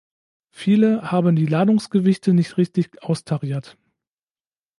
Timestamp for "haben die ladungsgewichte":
1.11-2.33